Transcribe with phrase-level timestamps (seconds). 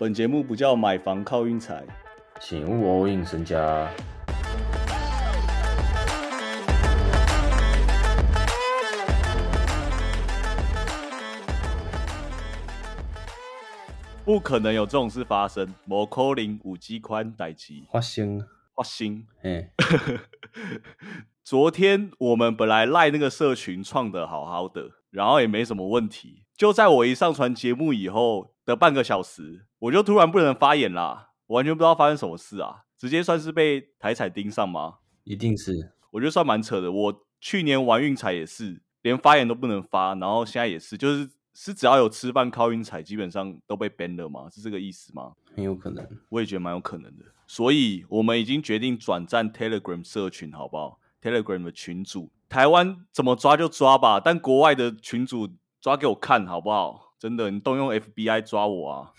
[0.00, 1.84] 本节目不叫买房靠运财，
[2.38, 3.90] 请勿 all in 身家。
[14.24, 15.74] 不可能有这种事发生。
[15.84, 19.26] 摩扣零五 G 宽逮齐花生，花心。
[19.42, 19.72] 哎，
[21.42, 26.44] 昨天我们本来赖那个社群创的好好的，然后也没什么问题。
[26.56, 32.84] 就在我一上传节目以后的半个小时，我就突然不能发言啦，完全不知道发生什么事啊！
[32.98, 34.96] 直接算是被台彩盯上吗？
[35.24, 36.92] 一定是，我觉得算蛮扯的。
[36.92, 44.50] 我去年玩运彩也是，连发言都不能发，然后现在也是，就是是只要有吃饭靠运彩，基本上都被 ban 了吗？
[44.50, 45.32] 是这个意思吗？
[45.54, 46.06] 很有可能。
[46.28, 55.48] 我也觉得蛮有可能的，所以我们已经决定转战 Telegram 社群，好不好？Telegram 的群主，台湾怎么抓就抓吧，但国外的群主
[55.88, 57.14] 抓给我看好不好？
[57.18, 59.12] 真的，你动用 FBI 抓我啊！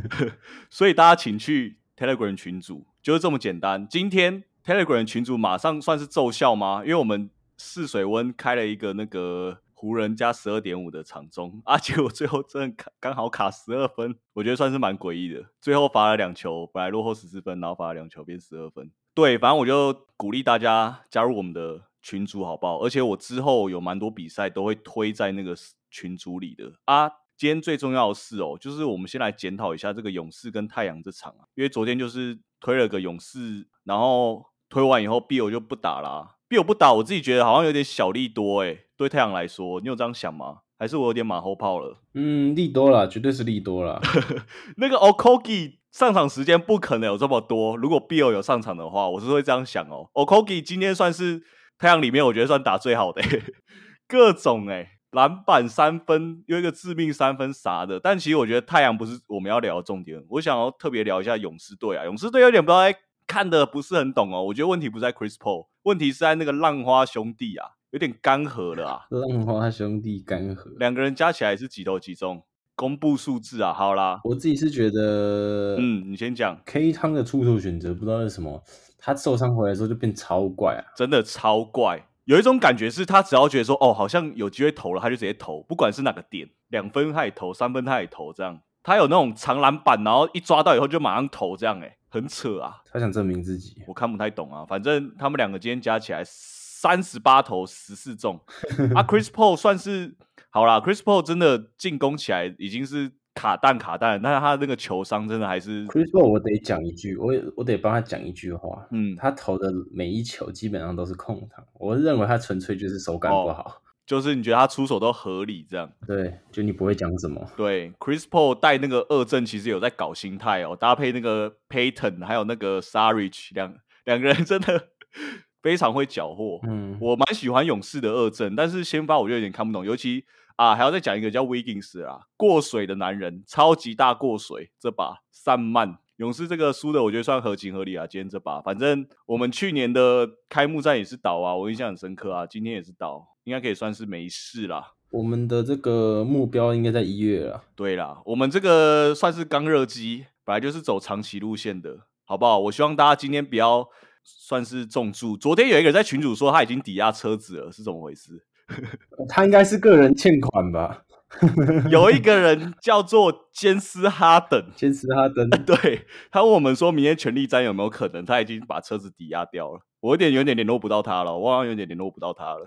[0.68, 3.88] 所以大家请去 Telegram 群组，就是这么简单。
[3.88, 6.82] 今天 Telegram 群组马上算是奏效吗？
[6.84, 15.42] 因为我们试水温开了一个那个湖人加十二点五的场中，啊，结果最后真的卡刚好卡十二分，我觉得算是蛮诡异的。
[15.62, 18.90] 最后罚了两球，本来落后十四分，然后罚了两球变十二分。
[19.14, 22.78] 对，反正我就鼓励大家加入我们的群组，好不好？
[22.80, 25.54] 而且我之后有蛮多比赛都会推在那个
[25.90, 27.10] 群组里的啊。
[27.36, 40.58] 今天最重要的是哦，就是我们先来检讨一下这个勇士跟太阳这场啊，因为昨天就是推了个勇士，然后推完以后 B 友就不打啦，B 友不打，我自己觉得好像有点小利多诶，对太阳来说，你有这样想吗？
[40.78, 42.02] 还是我有点马后炮了？
[42.14, 44.00] 嗯，利多了，绝对是利多了。
[44.78, 50.10] 那个 Okogi 上场时间不可能有这么多，如果 B 友有上场的话，我是会这样想哦。
[50.14, 51.42] Okogi 今天算是
[51.82, 53.20] 太阳里面我觉得算打最好的，
[54.06, 54.88] 各种诶。
[55.10, 60.24] 篮板三分，有一个致命三分啥的，但其实我觉得太阳不是我们要聊的重点。
[60.30, 64.42] 我想要特别聊一下勇士队啊，勇士队有点不知道看的不是很懂哦。
[64.44, 69.00] 我觉得问题不在 Chris Paul，问题是在那个浪花兄弟啊，有点干涸了啊。
[69.10, 72.44] 浪花兄弟干涸，两个人加起来是几投几中？
[72.74, 76.58] 公布数字啊，好啦，我自己是觉得，嗯，你先讲。
[76.64, 78.64] K 汤的出手选择不知道是什么，
[79.04, 82.06] 他受伤回来之后就变超怪啊，真的超怪。
[82.24, 88.60] 有一种感觉是，他只要觉得说，哦，好像有机会投了，他就直接投，不管是哪个点，两分他也投，三分他也投，这样。
[88.84, 92.80] 他有那种长篮板，然后一抓到以后就马上投，这样，哎，很扯啊。
[92.92, 94.64] 他想证明自己，我看不太懂啊。
[94.64, 98.40] 反正他们两个今天加起来三十八投十四中，
[98.94, 100.14] 啊，Chris Paul 算是
[100.50, 103.10] 好啦 c h r i s Paul 真的进攻起来已经是。
[103.34, 105.86] 卡弹卡弹，但是他那个球商真的还是。
[105.86, 108.86] Chris Paul，我得讲一句，我我得帮他讲一句话。
[108.90, 113.80] 嗯，他投的每一球基本上都是空档，我认为他纯粹就是手感不好。
[114.04, 115.90] 就是你觉得他出手都合理这样？
[116.06, 117.40] 对，就你不会讲什么。
[117.56, 124.88] 对，Chris Paul 带那个二阵其实有在搞心态哦，搭配那个 Payton 还有那个 Sarich 两两个人真的
[125.62, 126.60] 非常会缴获。
[126.64, 130.24] 嗯，我蛮喜欢勇士的二阵，但是先发我就有点看不懂，尤其。
[130.56, 134.70] 啊，还要再讲一个叫 Wiggins 啊，过水的男人，超级大过水。
[134.78, 138.06] 这把散漫勇士这个输的，我觉得算合情合理啊。
[138.06, 142.46] 今天这把，反正我们去年的开幕战也是倒啊，我印象很深刻啊。
[142.46, 144.92] 今天也是倒，应该可以算是没事啦。
[145.10, 147.64] 我们的这个目标应该在一月了。
[147.74, 152.58] 对啦，我们这个算是刚热机，本来就是走长期路线的，好不好？
[152.58, 153.86] 我希望大家今天不要
[154.22, 155.36] 算是重注。
[155.36, 158.42] 昨天有一个人在群主说他已经抵押车子了，是怎么回事？
[159.28, 161.02] 他应该是个人欠款吧？
[161.90, 168.24] 有一个人叫做坚斯哈登， 坚斯哈登，对他问我们说明天全力战有没有可能？
[168.24, 172.66] 他已经把车子抵押掉了，我有点有点联络不到他了，我好像有点联络不到他了。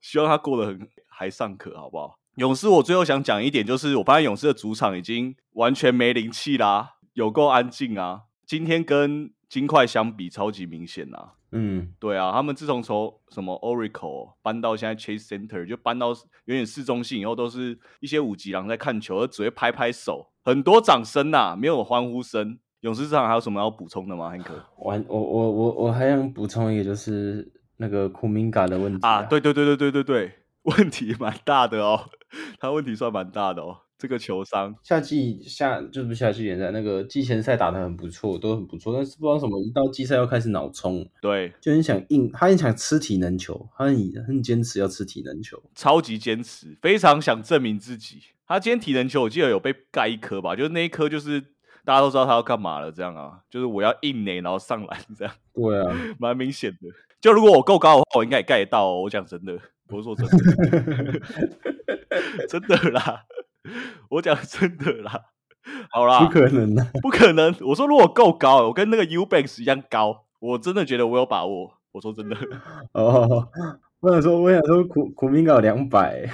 [0.00, 2.18] 希望他过得很还尚可，好不好？
[2.36, 8.22] 勇士，我最后想讲一点，就是我发现勇士的主场已经完全没灵气啦，有够安静啊！
[8.46, 11.30] 今天跟金块相比，超级明显呐。
[11.52, 22.58] 嗯，对啊，他们自从从什么 Oracle 搬到现在 Chase Center，就搬到有点市中心以后，都是一些五级狼在看球，而只会拍拍手，很多掌声呐，没有欢呼声。
[22.80, 24.28] 勇士这场还有什么要补充的吗？
[24.28, 30.32] 汉克，我我我我我还想补充一个，就是那个库明嘎的问题啊，对对对对对对对，
[30.76, 32.10] 问题蛮大的哦，
[32.58, 33.82] 他问题算蛮大的哦。
[33.96, 43.96] 这个球商，夏季夏就是夏季联赛那个季前赛打的很不错，都很不错，但是不知道什么一到季赛要开始脑冲，对，就很想硬，他很想吃体能球，他很
[44.26, 48.18] 很坚持要吃体能球，超级坚持，非常想证明自己。
[48.46, 51.40] 他今天体能球我记得有被盖一颗吧，就是那一颗就是
[51.84, 56.88] 大家都知道他要干嘛了，这样啊，就是我要硬垒然后上篮这样，对啊， 蛮明显的。
[57.20, 58.92] 就如果我够高的话，我应该也盖得到。
[58.92, 61.20] 我讲真的，不是说真的，
[62.46, 63.24] 真的啦。
[64.10, 65.20] 我讲真的啦，
[65.90, 67.54] 好啦，不可能的，不可能。
[67.60, 71.74] 我说如果够高，我跟那个 U Banks 一样高，我真的觉得我有把握。
[71.92, 72.36] 我说真的。
[72.92, 73.48] 哦，
[74.00, 76.28] 我想说，我想说，苦苦明搞两百。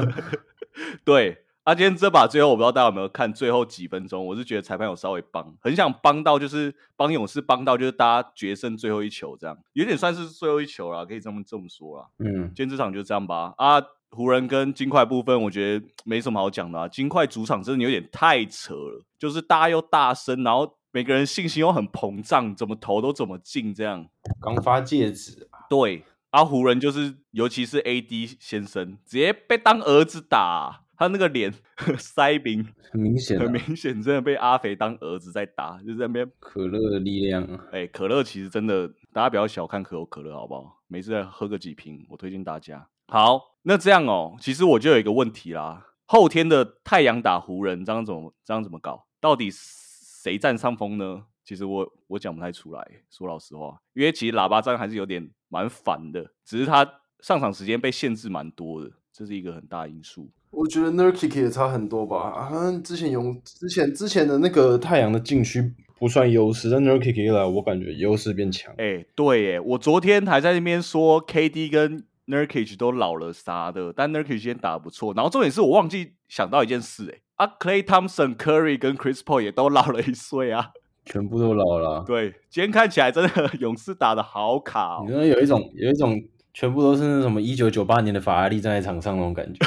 [1.04, 1.42] 对。
[1.64, 12.06] 啊，今天这把最后我不知道大家有没有看最后几分钟，我是觉得裁判有稍微帮，很想帮到，就是帮勇士帮到，就是大家决胜最后一球这样，有点算是最后一球了，可以这么这么说啦。
[12.20, 13.52] 嗯，今天这场就这样吧。
[13.56, 13.82] 啊，
[14.16, 16.88] 湖人跟金块部分，我觉得没什么好讲的啊。
[16.88, 24.08] 金块主场真的有点太扯了，就是大家又大声，然后每个人信心又很膨胀，怎么投都怎么进这样。
[24.40, 30.82] 刚发戒指，啊对，啊，湖人就是尤其是 AD 先生，直接被当儿子打。
[30.98, 31.52] 他那个脸
[32.00, 37.46] 腮饼很明显，很明显，真的被阿肥当儿子在打，就在那边可乐的力量。
[37.70, 40.80] 哎，可乐其实真的，大家不要小看可口可乐，好不好？
[40.88, 42.88] 每次再喝个几瓶，我推荐大家。
[43.08, 49.06] 好，那这样哦，其实我就有一个问题啦，后天的太阳打湖人，这样怎么这样怎么搞？
[49.20, 51.24] 到底谁占上风呢？
[51.44, 56.84] 其实我我讲不太出来，说老实话，因为其实喇叭战还是有点蛮烦的，只是他
[57.20, 60.28] 上场时间被限制蛮多的，这是一个很大因素。
[60.50, 68.74] 我觉得 Nurkic 也差很多吧，啊，之前用之前之前的那个太阳的禁区不算优势，但 Nurkic 一来，我感觉优势变强。
[68.78, 75.12] 哎，对，哎，我昨天还在那边说 KD 跟 Nurkic 都老了啥的，但 Nurkic 今天打的不错。
[75.14, 80.70] 然后重点是我忘记想到一件事，哎，啊，Clay Thompson、Curry 跟 Chris Paul 也都老了一岁啊，
[81.04, 82.04] 全部都老了。
[82.06, 86.22] 对，今天看起来真的勇士打的好卡，你说有一种有一种。
[86.58, 89.60] 全部都是那什么一九九八年的法拉利站在场上那种感觉，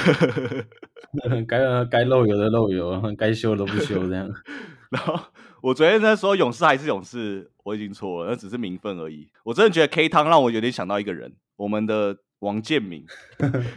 [1.48, 4.28] 该该漏油的漏油，该修的都不修这样。
[4.90, 5.14] 然后
[5.62, 9.30] 我昨天在说勇士还是勇士，我已经错了，那只是名分而已。
[9.44, 13.06] 我真的觉得 K 汤让我有点想到一个人，我们的王建民，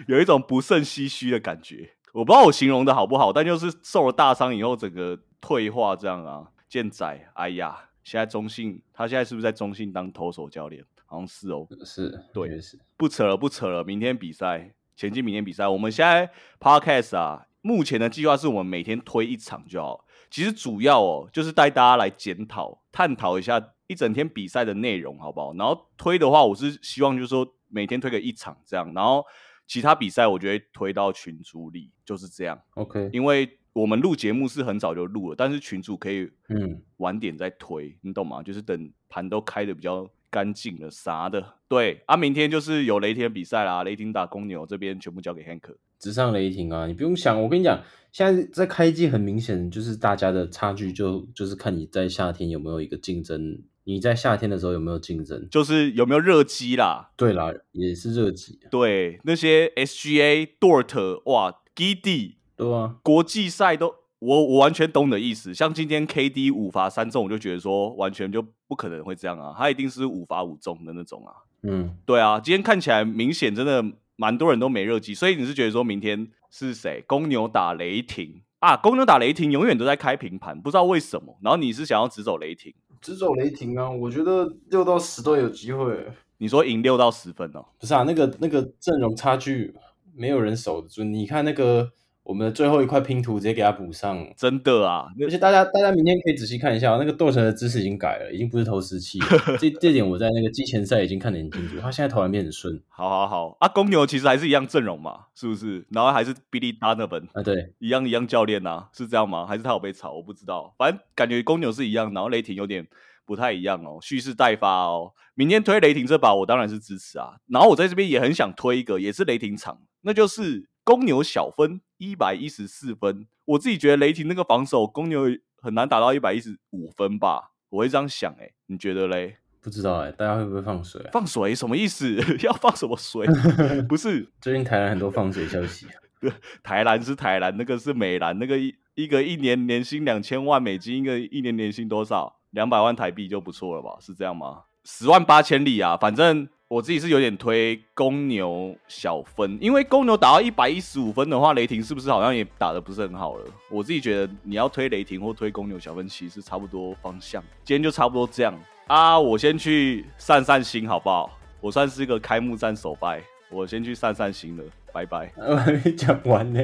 [0.06, 1.90] 有一种不胜唏嘘的感觉。
[2.12, 6.48] 我不知道我形容的好不好，但就是受了大伤以后整个退化这样啊。
[6.68, 7.04] 健仔，
[7.34, 10.82] 哎呀，现在中信，他现在是不是在中信当投手教练？
[11.04, 13.84] 好像是哦，是对，是不扯了，不扯了。
[13.84, 15.68] 明天比赛，前进明天比赛。
[15.68, 20.06] 我们现在 podcast 啊，目前的计划是我们每天推一场就好。
[20.30, 25.52] 其实主要哦，就是带大家来检讨、探讨一下一整天比赛的内容，好不好？
[25.56, 29.24] 然后推的话，我是希望就是说每天推个一场这样，然后
[29.66, 32.60] 其他比赛我觉得推到群组里，就是这样。
[32.74, 38.42] OK，因为我们录节目是很早就录了，但是群主可以嗯晚点再推，你懂吗？
[38.42, 40.08] 就是等盘都开的比较。
[40.32, 47.78] 干净了啥的，对啊，明天就是有雷霆比赛啦，雷霆打公牛这边全部交给 Hank，直上雷霆啊，你不用想，我跟你讲，
[48.12, 64.02] 现在在开季很明显就是大家的差距就就是看你在夏天有没有一个竞争，你在夏天的时候有没有竞争，就是有没有热机啦，对啦，也是热机，对那些 SGA、Dort 哇，基地对啊，国际赛都。
[64.24, 71.34] 我我完全懂你的意思，像今天 KD 五罚三中，我就觉得说完全就不可能会这样啊，他一定是五罚五中的那种啊。
[71.64, 77.02] 嗯，对啊，今天看起来明显真的蛮多人都没热机，所以你是觉得说明天是谁？
[77.08, 78.76] 公牛打雷霆啊？
[78.76, 81.36] 公牛打雷霆永远都在开平盘，不知道为什么。
[81.42, 82.72] 然后你是想要直走雷霆？
[83.02, 83.90] 直走雷霆啊？
[83.90, 86.06] 我觉得六到十都有机会。
[86.38, 87.62] 你说赢六到十分哦？
[87.78, 89.74] 不是啊，那个那个阵容差距
[90.14, 91.04] 没有人守得住。
[91.04, 91.92] 你看那个。
[92.24, 95.06] 我们的最后一块拼图直接给它补上，真的啊！
[95.20, 99.18] 而且大家大家明天可以仔细看一下，那个斗神的姿势已经改了，已经不是投石器。
[99.58, 102.80] 这这点我在那个季前赛已经看得很清楚，他现在投篮变很顺。
[102.88, 105.84] 好好好，啊，公牛其实还是一样阵容嘛，是不是？
[105.90, 109.44] 然后还是 Billy Donovan 啊，对，一样一样教练呐，是这样吗？
[109.44, 110.12] 还是他有被炒？
[110.12, 112.86] 我不知道，反正感觉公牛是一样，然后雷霆有点
[113.26, 115.12] 不太一样哦，蓄势待发哦。
[115.34, 117.36] 明天推雷霆这把，我当然是支持啊。
[117.48, 121.80] 然后我在这边也很想推一个，也是雷霆场，那就是公牛小分。
[121.98, 125.22] 一百一十四分，我自己觉得雷霆那个防守，公牛
[125.60, 127.52] 很难打到一百一十五分吧？
[127.68, 129.36] 我会这样想，哎，你觉得嘞？
[129.60, 131.00] 不知道哎，大家会不会放水？
[131.12, 132.16] 放水什么意思？
[132.42, 133.24] 要放什么水？
[133.88, 135.86] 不是，最近台南很多放水消息。
[136.64, 142.40] 台南是台南，那个是美兰，那个一一个一年年薪两千万美金，一个一年年薪多少？
[142.50, 143.96] 两百万台币就不错了吧？
[144.00, 144.64] 是这样吗？
[144.84, 146.48] 十万八千里啊，反正。
[146.72, 153.44] 我自己是有点推公牛小分，因为公牛打到一百一十五分的话，雷霆是不是好像也打的不是很好了？
[153.70, 157.44] 我自己觉得你要推雷霆或推公牛小分，其实差不多方向。
[157.62, 161.30] 今天就差不多这样啊，我先去散散心好不好？
[161.60, 165.30] 我算是一个开幕战首败，我先去散散心了，拜拜。
[165.36, 166.60] 我还没讲完呢，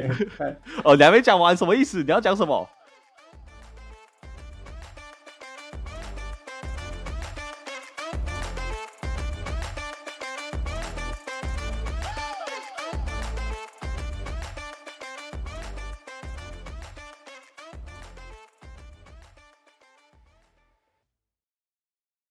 [0.85, 2.03] 哦，你还没讲完，什么意思？
[2.03, 2.67] 你要讲什么？